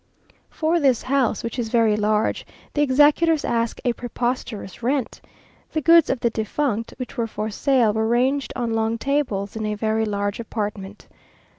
For 0.49 0.79
this 0.79 1.03
house, 1.03 1.43
which 1.43 1.59
is 1.59 1.69
very 1.69 1.95
large, 1.95 2.43
the 2.73 2.81
executors 2.81 3.45
ask 3.45 3.79
a 3.85 3.93
preposterous 3.93 4.81
rent. 4.81 5.21
The 5.73 5.81
goods 5.81 6.09
of 6.09 6.21
the 6.21 6.31
defunct, 6.31 6.95
which 6.97 7.17
were 7.17 7.27
for 7.27 7.51
sale, 7.51 7.93
were 7.93 8.07
ranged 8.07 8.51
on 8.55 8.73
long 8.73 8.97
tables 8.97 9.55
in 9.55 9.63
a 9.63 9.75
very 9.75 10.05
large 10.05 10.39
apartment. 10.39 11.07